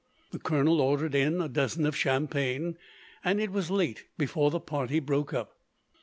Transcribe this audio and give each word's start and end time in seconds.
The 0.31 0.39
colonel 0.39 0.81
ordered 0.81 1.13
in 1.13 1.39
a 1.41 1.47
dozen 1.47 1.85
of 1.85 1.95
champagne, 1.95 2.75
and 3.23 3.39
it 3.39 3.51
was 3.51 3.69
late 3.69 4.05
before 4.17 4.49
the 4.49 4.59
party 4.59 4.99
broke 4.99 5.31
up. 5.31 5.59